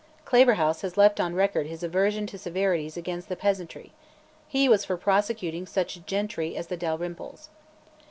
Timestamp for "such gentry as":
5.67-6.65